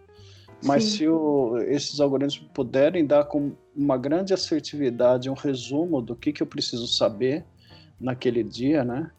Mas 0.63 0.83
Sim. 0.83 0.89
se 0.89 1.07
o, 1.07 1.57
esses 1.67 1.99
algoritmos 1.99 2.49
puderem 2.53 3.05
dar 3.05 3.25
com 3.25 3.51
uma 3.75 3.97
grande 3.97 4.33
assertividade 4.33 5.29
um 5.29 5.33
resumo 5.33 6.01
do 6.01 6.15
que, 6.15 6.33
que 6.33 6.41
eu 6.41 6.47
preciso 6.47 6.87
saber 6.87 7.45
naquele 7.99 8.43
dia, 8.43 8.83
né? 8.83 9.11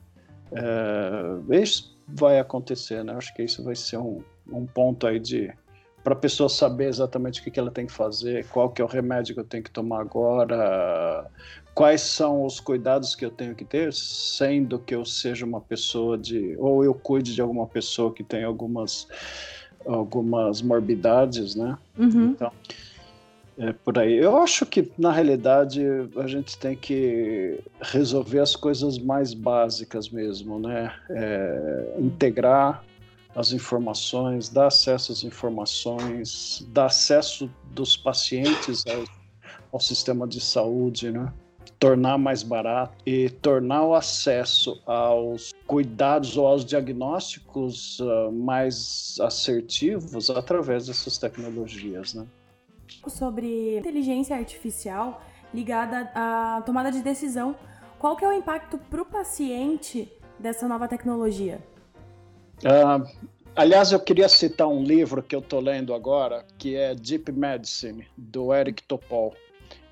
É, 0.52 1.61
isso 1.62 1.97
vai 2.09 2.38
acontecer, 2.38 3.05
né? 3.05 3.14
Acho 3.14 3.35
que 3.35 3.43
isso 3.43 3.62
vai 3.62 3.75
ser 3.75 3.99
um, 3.99 4.23
um 4.50 4.66
ponto 4.66 5.07
aí 5.07 5.19
de 5.19 5.52
para 6.07 6.14
a 6.14 6.16
pessoa 6.16 6.49
saber 6.49 6.88
exatamente 6.88 7.40
o 7.40 7.43
que, 7.43 7.50
que 7.50 7.59
ela 7.59 7.71
tem 7.71 7.85
que 7.85 7.93
fazer, 7.93 8.47
qual 8.50 8.71
que 8.71 8.81
é 8.81 8.85
o 8.85 8.87
remédio 8.87 9.35
que 9.35 9.40
eu 9.40 9.45
tenho 9.45 9.64
que 9.64 9.71
tomar 9.73 10.02
agora, 10.02 11.28
quais 11.75 12.00
são 12.00 12.45
os 12.45 12.61
cuidados 12.61 13.16
que 13.16 13.25
eu 13.25 13.31
tenho 13.31 13.57
que 13.57 13.64
ter, 13.64 13.93
sendo 13.93 14.78
que 14.78 14.95
eu 14.95 15.05
seja 15.05 15.45
uma 15.45 15.61
pessoa 15.61 16.16
de 16.16 16.55
ou 16.59 16.85
eu 16.85 16.95
cuide 16.95 17.35
de 17.35 17.40
alguma 17.40 17.66
pessoa 17.66 18.14
que 18.14 18.23
tem 18.23 18.45
algumas 18.45 19.09
algumas 19.87 20.62
morbidades, 20.62 21.55
né? 21.55 21.76
Uhum. 21.99 22.31
Então, 22.31 22.52
é 23.59 23.73
por 23.73 23.99
aí. 23.99 24.16
Eu 24.16 24.37
acho 24.38 24.66
que 24.66 24.90
na 24.99 25.11
realidade 25.11 25.83
a 26.16 26.26
gente 26.26 26.59
tem 26.59 26.76
que 26.76 27.59
resolver 27.81 28.40
as 28.40 28.55
coisas 28.55 28.99
mais 28.99 29.33
básicas 29.33 30.11
mesmo, 30.11 30.59
né? 30.59 30.93
É, 31.11 31.95
integrar 31.99 32.85
as 33.35 33.52
informações, 33.52 34.49
dar 34.49 34.66
acesso 34.66 35.12
às 35.12 35.23
informações, 35.23 36.66
dar 36.69 36.87
acesso 36.87 37.50
dos 37.73 37.97
pacientes 37.97 38.85
ao, 38.87 39.05
ao 39.73 39.81
sistema 39.81 40.26
de 40.26 40.40
saúde, 40.40 41.11
né? 41.11 41.33
Tornar 41.73 42.18
mais 42.18 42.42
barato 42.42 42.94
e 43.04 43.28
tornar 43.28 43.85
o 43.85 43.94
acesso 43.94 44.80
aos 44.87 45.52
cuidados 45.66 46.37
ou 46.37 46.46
aos 46.46 46.64
diagnósticos 46.64 48.00
uh, 48.00 48.30
mais 48.32 49.16
assertivos 49.20 50.30
através 50.30 50.87
dessas 50.87 51.18
tecnologias, 51.18 52.14
né? 52.14 52.26
Sobre 53.06 53.78
inteligência 53.78 54.37
artificial 54.37 55.20
ligada 55.54 56.11
à 56.14 56.62
tomada 56.66 56.90
de 56.90 57.00
decisão, 57.00 57.56
qual 57.99 58.16
que 58.16 58.25
é 58.25 58.28
o 58.28 58.32
impacto 58.32 58.78
para 58.78 59.00
o 59.00 59.04
paciente 59.04 60.12
dessa 60.38 60.68
nova 60.68 60.87
tecnologia? 60.87 61.61
Uh, 62.58 63.06
aliás, 63.54 63.92
eu 63.92 64.00
queria 64.00 64.28
citar 64.28 64.68
um 64.68 64.82
livro 64.82 65.23
que 65.23 65.35
eu 65.35 65.40
estou 65.40 65.61
lendo 65.61 65.94
agora, 65.94 66.44
que 66.58 66.76
é 66.76 66.94
Deep 66.94 67.32
Medicine, 67.32 68.06
do 68.16 68.52
Eric 68.52 68.82
Topol. 68.82 69.35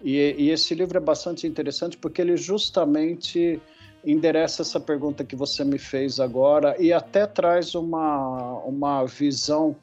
E, 0.04 0.34
e, 0.38 0.50
esse 0.50 0.74
livro 0.74 0.98
é 0.98 1.00
bastante 1.00 1.46
interessante 1.46 1.96
porque 1.96 2.20
ele 2.20 2.36
justamente 2.36 3.58
endereça 4.04 4.60
essa 4.60 4.78
pergunta 4.78 5.24
que 5.24 5.34
você 5.34 5.64
me 5.64 5.78
fez 5.78 6.20
agora 6.20 6.76
e 6.78 6.92
até 6.92 7.26
traz 7.26 7.74
uma, 7.74 8.58
uma 8.66 9.06
visão 9.06 9.74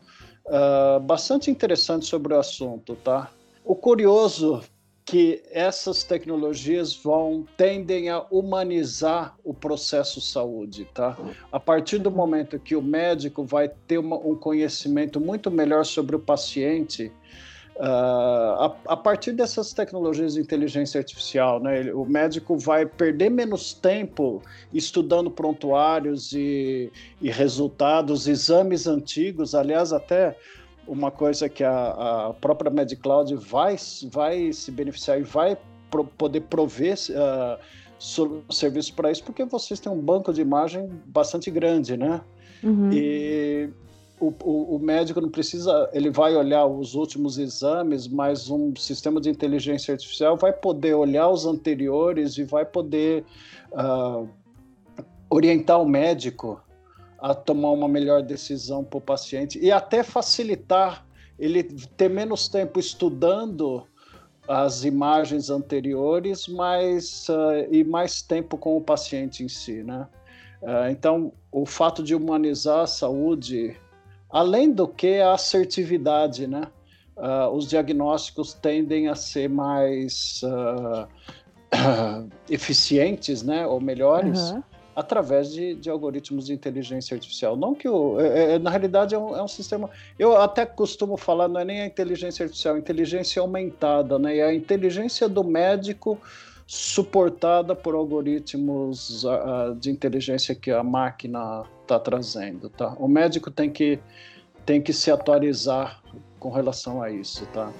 uh, 0.46 1.00
bastante 1.00 1.50
interessante 1.50 2.06
sobre 2.06 2.36
o 2.36 2.40
assunto, 2.40 2.96
tá? 2.98 3.32
O 3.66 3.76
curioso 3.76 4.62
que 5.04 5.42
essas 5.50 6.04
tecnologias 6.04 6.96
vão 6.96 7.46
tendem 7.58 8.10
a 8.10 8.24
humanizar 8.30 9.36
o 9.44 9.54
processo 9.54 10.22
saúde, 10.22 10.88
tá? 10.94 11.18
A 11.52 11.60
partir 11.60 11.98
do 11.98 12.12
momento 12.12 12.60
que 12.60 12.76
o 12.76 12.82
médico 12.82 13.44
vai 13.44 13.68
ter 13.68 13.98
uma, 13.98 14.18
um 14.18 14.36
conhecimento 14.36 15.20
muito 15.20 15.50
melhor 15.50 15.84
sobre 15.84 16.16
o 16.16 16.20
paciente, 16.20 17.12
uh, 17.82 17.84
a, 17.84 18.76
a, 18.90 18.98
partir 18.98 19.32
dessas 19.32 19.74
tecnologias 19.74 20.36
de 20.36 20.40
inteligência 20.40 21.00
artificial, 21.00 21.60
né, 21.60 21.92
o 21.92 22.06
médico 22.06 22.56
vai 22.58 22.86
perder 22.86 23.32
menos 23.32 23.74
tempo 23.74 24.42
estudando 24.72 25.32
prontuários 25.32 26.32
e, 26.32 26.92
e 27.20 27.32
resultados, 27.32 28.28
exames 28.28 28.86
antigos, 28.86 29.56
aliás, 29.56 29.92
até 29.92 30.38
uma 30.88 31.10
coisa 31.10 31.50
que 31.50 31.64
a, 31.64 32.28
a 32.28 32.34
própria 32.40 32.70
MedCloud 32.70 33.36
vai, 33.36 33.76
vai 34.12 34.54
se 34.54 34.72
beneficiar 34.72 35.20
e 35.20 35.24
vai 35.24 35.58
pro, 35.90 36.06
poder 36.06 36.42
prover 36.42 36.96
uh, 37.10 38.54
serviços 38.54 38.92
para 38.92 39.12
isso, 39.12 39.24
porque 39.24 39.44
vocês 39.46 39.80
têm 39.80 39.92
um 39.92 40.00
banco 40.00 40.32
de 40.32 40.42
imagem 40.42 40.88
bastante 41.08 41.50
grande, 41.50 41.98
né? 41.98 42.22
Uhum. 42.64 42.92
E 42.94 43.70
o, 44.22 44.34
o, 44.44 44.76
o, 44.76 44.80
médico 44.80 45.20
não 45.20 45.30
precisa, 45.30 45.90
ele 45.92 46.12
vai 46.12 46.36
olhar 46.36 46.66
os 46.68 46.94
últimos 46.94 47.40
exames, 47.40 48.08
mas 48.08 48.52
um 48.52 48.76
sistema 48.76 49.20
de 49.20 49.32
inteligência 49.32 49.94
artificial 49.94 50.38
vai 50.38 50.54
poder 50.54 50.94
olhar 50.94 51.28
os 51.28 51.48
anteriores 51.48 52.38
e 52.38 52.44
vai 52.44 52.64
poder 52.64 53.26
uh, 53.72 54.30
orientar 55.28 55.82
o 55.82 55.90
médico 55.90 56.62
a 57.18 57.34
tomar 57.34 57.72
uma 57.72 57.88
melhor 57.88 58.22
decisão 58.22 58.84
para 58.84 58.98
o 59.00 59.02
paciente 59.02 59.58
e 59.60 59.72
até 59.72 60.04
facilitar 60.04 61.04
ele 61.40 61.64
ter 61.64 62.10
menos 62.10 62.48
tempo 62.48 62.80
estudando 62.80 63.88
as 64.48 64.84
imagens 64.84 65.50
anteriores, 65.50 66.48
mas 66.48 67.28
uh, 67.28 67.68
e 67.72 67.84
mais 67.84 68.22
tempo 68.22 68.56
com 68.56 68.78
o 68.78 68.82
paciente 68.82 69.44
em 69.44 69.48
si, 69.48 69.84
né? 69.84 70.08
Uh, 70.62 70.92
então, 70.92 71.34
o 71.52 71.66
fato 71.66 72.04
de 72.04 72.14
humanizar 72.14 72.82
a 72.82 72.88
saúde, 72.88 73.76
além 74.32 74.72
do 74.72 74.88
que 74.88 75.20
a 75.20 75.34
assertividade, 75.34 76.48
né? 76.48 76.68
Uh, 77.18 77.50
os 77.54 77.68
diagnósticos 77.68 78.54
tendem 78.54 79.08
a 79.08 79.16
ser 79.16 79.50
mais 79.50 80.42
eficientes, 82.50 83.44
né? 83.44 83.68
Ou 83.68 83.80
melhores. 83.80 84.52
Uhum 84.52 84.64
através 84.96 85.52
de, 85.52 85.76
de, 85.76 85.90
algoritmos 85.90 86.46
de 86.46 86.54
inteligência 86.54 87.16
artificial. 87.16 87.56
Não 87.56 87.74
que 87.74 87.88
o, 87.88 88.20
é, 88.20 88.56
é, 88.56 88.60
na 88.60 88.70
realidade 88.70 89.16
é 89.16 89.18
um, 89.18 89.36
é 89.36 89.42
um, 89.42 89.48
sistema. 89.48 89.90
Eu 90.18 90.36
até 90.38 90.66
costumo 90.66 91.18
falar, 91.18 91.48
não 91.48 91.60
é 91.60 91.66
nem 91.66 91.82
a 91.82 91.86
inteligência 91.86 92.44
artificial, 92.44 92.76
a 92.76 92.80
inteligência 92.80 93.42
aumentada, 93.42 94.20
né? 94.20 94.36
E 94.36 94.42
a 94.42 94.54
inteligência 94.54 95.30
do 95.30 95.44
médico 95.44 96.20
suportada 96.74 97.76
por 97.76 97.96
algoritmos 97.96 99.26
uh, 99.26 99.76
de 99.78 99.92
inteligência 99.92 100.56
que 100.56 100.72
a 100.72 100.82
máquina 100.82 101.66
está 101.82 102.00
trazendo, 102.00 102.70
tá? 102.70 102.96
O 102.98 103.10
médico 103.10 103.52
tem 103.52 103.70
que 103.70 104.00
tem 104.66 104.82
que 104.82 104.94
se 104.94 105.12
atualizar 105.12 106.02
com 106.40 106.50
relação 106.50 107.02
a 107.02 107.12
isso, 107.12 107.46
tá? 107.48 107.74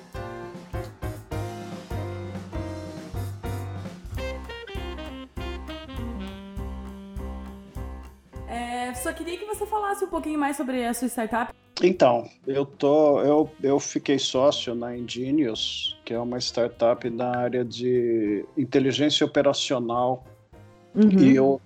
só 8.94 9.12
queria 9.14 9.36
que 9.36 9.46
você 9.46 9.66
falasse 9.66 10.04
um 10.04 10.10
pouquinho 10.10 10.38
mais 10.38 10.56
sobre 10.58 10.86
a 10.86 10.94
sua 10.94 11.08
startup. 11.08 11.52
Então, 11.82 12.30
eu 12.46 12.66
tô, 12.66 13.22
eu, 13.22 13.50
eu 13.64 13.80
fiquei 13.80 14.20
sócio 14.20 14.76
na 14.76 14.96
Ingenious, 14.96 15.98
que 16.12 16.16
é 16.16 16.20
uma 16.20 16.38
startup 16.40 17.10
na 17.10 17.38
área 17.38 17.64
de 17.64 18.44
inteligência 18.58 19.26
operacional. 19.26 20.26
Uhum. 20.94 21.20
E, 21.20 21.34
eu, 21.34 21.62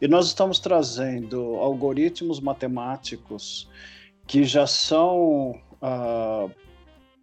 e 0.00 0.06
nós 0.06 0.28
estamos 0.28 0.60
trazendo 0.60 1.56
algoritmos 1.56 2.38
matemáticos 2.38 3.68
que 4.24 4.44
já 4.44 4.68
são 4.68 5.60
uh, 5.82 6.48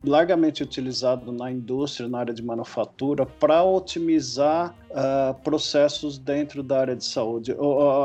largamente 0.04 0.64
utilizado 0.64 1.32
na 1.32 1.50
indústria, 1.50 2.10
na 2.10 2.20
área 2.20 2.34
de 2.34 2.44
manufatura, 2.44 3.26
para 3.26 3.64
otimizar 3.64 4.76
uh, 4.92 5.34
processos 5.44 6.18
dentro 6.18 6.62
da 6.62 6.82
área 6.82 6.96
de 6.96 7.06
saúde, 7.06 7.56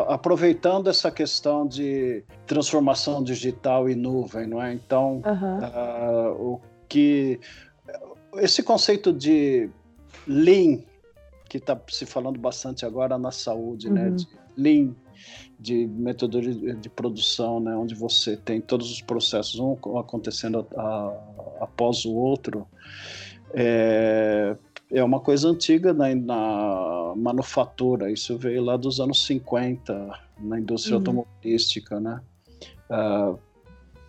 aproveitando 0.06 0.88
essa 0.88 1.10
questão 1.10 1.66
de 1.66 2.22
transformação 2.46 3.20
digital 3.20 3.90
e 3.90 3.96
nuvem, 3.96 4.46
não 4.46 4.62
é? 4.62 4.72
Então, 4.72 5.22
uhum. 5.26 6.54
o 6.54 6.60
que 6.88 7.40
esse 8.36 8.62
conceito 8.62 9.12
de 9.12 9.70
lean 10.26 10.80
que 11.48 11.58
está 11.58 11.80
se 11.88 12.06
falando 12.06 12.38
bastante 12.38 12.86
agora 12.86 13.18
na 13.18 13.30
saúde, 13.30 13.90
né? 13.90 14.04
uhum. 14.04 14.10
né? 14.10 14.16
De 14.16 14.28
lean 14.56 14.94
de 15.58 15.86
metodologia 15.86 16.74
de 16.74 16.88
produção, 16.88 17.60
né, 17.60 17.76
onde 17.76 17.94
você 17.94 18.36
tem 18.36 18.60
todos 18.60 18.90
os 18.90 19.02
processos 19.02 19.60
um 19.60 19.76
acontecendo 19.98 20.66
a, 20.74 20.82
a, 20.82 21.64
após 21.64 22.06
o 22.06 22.14
outro, 22.14 22.66
é, 23.52 24.56
é 24.90 25.04
uma 25.04 25.20
coisa 25.20 25.48
antiga 25.48 25.92
na, 25.92 26.14
na, 26.14 27.14
manufatura. 27.16 28.10
Isso 28.10 28.38
veio 28.38 28.62
lá 28.64 28.76
dos 28.76 29.00
anos 29.00 29.24
50, 29.26 30.18
na 30.38 30.58
indústria 30.58 30.94
uhum. 30.94 31.00
automobilística, 31.00 32.00
né? 32.00 32.20
Uh, 32.88 33.38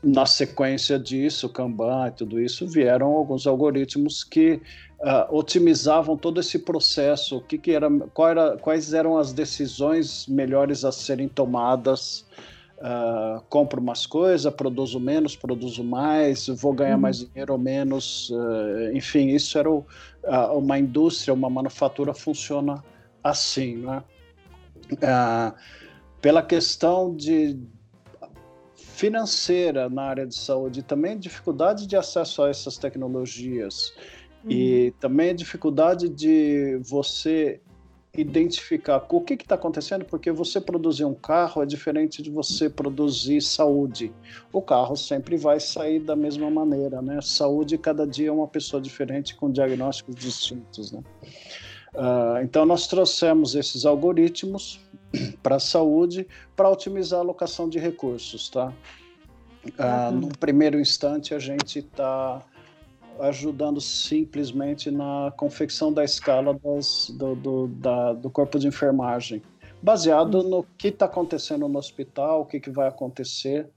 na 0.03 0.25
sequência 0.25 0.97
disso, 0.97 1.47
Kanban 1.47 2.07
e 2.07 2.11
tudo 2.11 2.39
isso, 2.39 2.67
vieram 2.67 3.07
alguns 3.07 3.45
algoritmos 3.45 4.23
que 4.23 4.61
uh, 4.99 5.35
otimizavam 5.35 6.17
todo 6.17 6.39
esse 6.39 6.57
processo, 6.57 7.37
o 7.37 7.41
que, 7.41 7.57
que 7.57 7.71
era, 7.71 7.87
era, 8.29 8.57
quais 8.57 8.93
eram 8.93 9.17
as 9.17 9.31
decisões 9.31 10.25
melhores 10.27 10.83
a 10.83 10.91
serem 10.91 11.27
tomadas. 11.27 12.25
Uh, 12.79 13.39
compro 13.47 13.79
umas 13.79 14.07
coisas, 14.07 14.51
produzo 14.51 14.99
menos, 14.99 15.35
produzo 15.35 15.83
mais, 15.83 16.47
vou 16.47 16.73
ganhar 16.73 16.95
uhum. 16.95 17.01
mais 17.01 17.19
dinheiro 17.19 17.53
ou 17.53 17.59
menos, 17.59 18.31
uh, 18.31 18.91
enfim, 18.95 19.27
isso 19.27 19.55
era 19.55 19.69
o, 19.69 19.85
uma 20.55 20.79
indústria, 20.79 21.31
uma 21.31 21.47
manufatura 21.47 22.11
funciona 22.11 22.83
assim, 23.23 23.75
né? 23.75 24.03
pela 26.19 26.41
questão 26.41 27.15
de 27.15 27.55
financeira 29.01 29.89
na 29.89 30.03
área 30.03 30.27
de 30.27 30.35
saúde, 30.35 30.83
também 30.83 31.17
dificuldade 31.17 31.87
de 31.87 31.97
acesso 31.97 32.43
a 32.43 32.49
essas 32.49 32.77
tecnologias 32.77 33.95
e 34.47 34.85
uhum. 34.85 34.99
também 34.99 35.31
a 35.31 35.33
dificuldade 35.33 36.07
de 36.07 36.79
você 36.83 37.59
identificar 38.15 39.03
o 39.09 39.21
que 39.21 39.33
está 39.33 39.55
acontecendo, 39.55 40.05
porque 40.05 40.31
você 40.31 40.61
produzir 40.61 41.05
um 41.05 41.15
carro 41.15 41.63
é 41.63 41.65
diferente 41.65 42.21
de 42.21 42.29
você 42.29 42.69
produzir 42.69 43.41
saúde. 43.41 44.13
O 44.53 44.61
carro 44.61 44.95
sempre 44.95 45.35
vai 45.35 45.59
sair 45.59 45.99
da 45.99 46.15
mesma 46.15 46.51
maneira, 46.51 47.01
né? 47.01 47.19
Saúde, 47.23 47.79
cada 47.79 48.05
dia 48.05 48.29
é 48.29 48.31
uma 48.31 48.47
pessoa 48.47 48.79
diferente 48.79 49.33
com 49.33 49.49
diagnósticos 49.49 50.13
distintos, 50.13 50.91
né? 50.91 51.01
Uh, 51.95 52.43
então, 52.43 52.65
nós 52.65 52.85
trouxemos 52.85 53.55
esses 53.55 53.83
algoritmos 53.83 54.79
para 55.41 55.55
a 55.55 55.59
saúde 55.59 56.27
para 56.55 56.69
otimizar 56.69 57.19
a 57.19 57.21
alocação 57.21 57.67
de 57.67 57.79
recursos, 57.79 58.49
tá? 58.49 58.73
Uh, 59.65 60.11
no 60.11 60.27
primeiro 60.39 60.79
instante, 60.79 61.35
a 61.35 61.39
gente 61.39 61.79
está 61.79 62.41
ajudando 63.19 63.79
simplesmente 63.79 64.89
na 64.89 65.31
confecção 65.37 65.93
da 65.93 66.03
escala 66.03 66.57
das, 66.63 67.11
do, 67.11 67.35
do, 67.35 67.67
da, 67.67 68.13
do 68.13 68.29
corpo 68.29 68.57
de 68.57 68.67
enfermagem, 68.67 69.41
baseado 69.81 70.35
uhum. 70.35 70.49
no 70.49 70.65
que 70.77 70.87
está 70.87 71.05
acontecendo 71.05 71.67
no 71.67 71.77
hospital, 71.77 72.41
o 72.41 72.45
que, 72.45 72.59
que 72.59 72.69
vai 72.69 72.87
acontecer. 72.87 73.69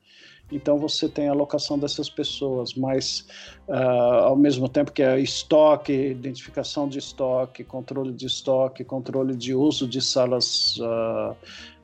Então 0.52 0.78
você 0.78 1.08
tem 1.08 1.28
a 1.28 1.32
alocação 1.32 1.78
dessas 1.78 2.08
pessoas, 2.08 2.74
mas 2.74 3.26
uh, 3.66 4.24
ao 4.24 4.36
mesmo 4.36 4.68
tempo 4.68 4.92
que 4.92 5.02
é 5.02 5.18
estoque, 5.18 5.92
identificação 5.92 6.88
de 6.88 6.98
estoque, 6.98 7.64
controle 7.64 8.12
de 8.12 8.26
estoque, 8.26 8.84
controle 8.84 9.34
de 9.34 9.54
uso 9.54 9.88
de 9.88 10.00
salas 10.00 10.76
uh, 10.78 11.34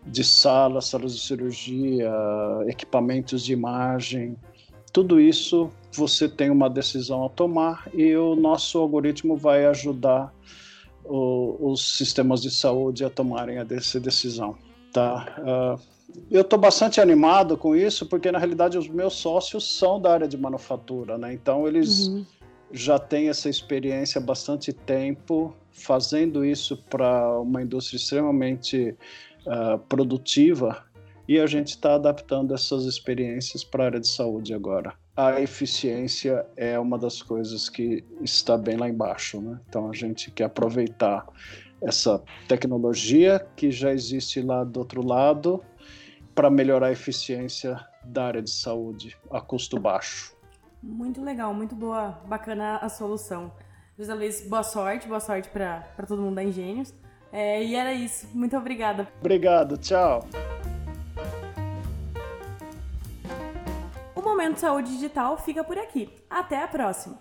de 0.07 0.25
salas, 0.25 0.87
salas 0.87 1.15
de 1.15 1.21
cirurgia, 1.21 2.11
equipamentos 2.67 3.45
de 3.45 3.53
imagem, 3.53 4.35
tudo 4.93 5.21
isso 5.21 5.71
você 5.93 6.29
tem 6.29 6.51
uma 6.51 6.69
decisão 6.69 7.25
a 7.25 7.29
tomar 7.29 7.89
e 7.95 8.17
o 8.17 8.35
nosso 8.35 8.79
algoritmo 8.79 9.37
vai 9.37 9.67
ajudar 9.67 10.33
o, 11.05 11.73
os 11.73 11.97
sistemas 11.97 12.43
de 12.43 12.51
saúde 12.51 13.05
a 13.05 13.11
tomarem 13.11 13.59
essa 13.59 14.01
decisão. 14.01 14.57
Tá? 14.93 15.37
Uh, 15.39 16.00
eu 16.31 16.43
estou 16.43 16.59
bastante 16.59 17.01
animado 17.01 17.57
com 17.57 17.75
isso 17.75 18.07
porque 18.07 18.31
na 18.31 18.39
realidade 18.39 18.79
os 18.79 18.89
meus 18.89 19.15
sócios 19.15 19.77
são 19.77 20.01
da 20.01 20.13
área 20.13 20.29
de 20.29 20.37
manufatura, 20.37 21.19
né? 21.19 21.33
Então 21.33 21.67
eles 21.67 22.07
uhum. 22.07 22.25
já 22.71 22.99
têm 22.99 23.29
essa 23.29 23.49
experiência 23.49 24.21
há 24.21 24.23
bastante 24.23 24.73
tempo 24.73 25.55
fazendo 25.71 26.45
isso 26.45 26.77
para 26.89 27.39
uma 27.41 27.63
indústria 27.63 27.97
extremamente 27.97 28.97
uh, 29.47 29.79
produtiva 29.89 30.85
e 31.29 31.39
a 31.39 31.47
gente 31.47 31.69
está 31.69 31.95
adaptando 31.95 32.55
essas 32.55 32.85
experiências 32.85 33.63
para 33.63 33.85
a 33.85 33.87
área 33.87 34.01
de 34.01 34.09
saúde 34.09 34.53
agora. 34.53 34.95
A 35.17 35.41
eficiência 35.41 36.47
é 36.57 36.79
uma 36.79 36.99
das 36.99 37.23
coisas 37.23 37.69
que 37.69 38.05
está 38.23 38.57
bem 38.57 38.77
lá 38.77 38.89
embaixo, 38.89 39.41
né? 39.41 39.61
Então 39.69 39.89
a 39.91 39.93
gente 39.93 40.31
quer 40.31 40.45
aproveitar 40.45 41.27
essa 41.83 42.23
tecnologia 42.47 43.45
que 43.57 43.71
já 43.71 43.93
existe 43.93 44.43
lá 44.43 44.65
do 44.65 44.81
outro 44.81 45.07
lado 45.07 45.63
para 46.41 46.49
melhorar 46.49 46.87
a 46.87 46.93
eficiência 46.93 47.79
da 48.03 48.25
área 48.25 48.41
de 48.41 48.49
saúde 48.49 49.15
a 49.31 49.43
custo 49.43 49.79
baixo. 49.79 50.35
Muito 50.83 51.23
legal, 51.23 51.53
muito 51.53 51.75
boa, 51.75 52.19
bacana 52.25 52.79
a 52.79 52.89
solução. 52.89 53.53
José 53.99 54.15
Luiz, 54.15 54.49
boa 54.49 54.63
sorte, 54.63 55.07
boa 55.07 55.21
sorte 55.21 55.51
para 55.51 55.83
todo 56.09 56.23
mundo 56.23 56.37
da 56.37 56.43
Engenhos. 56.43 56.95
É, 57.31 57.63
e 57.63 57.75
era 57.75 57.93
isso. 57.93 58.27
Muito 58.33 58.57
obrigada. 58.57 59.07
Obrigado, 59.21 59.77
tchau. 59.77 60.27
Momento 64.17 64.61
Saúde 64.61 64.93
Digital 64.93 65.37
fica 65.37 65.63
por 65.63 65.77
aqui. 65.77 66.09
Até 66.31 66.63
a 66.63 66.67
próxima! 66.67 67.19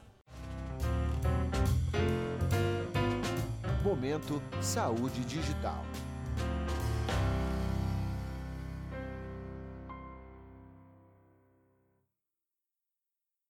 Momento 3.84 4.42
Saúde 4.62 5.26
Digital. 5.26 5.84